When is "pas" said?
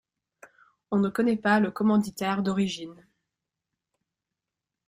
1.37-1.59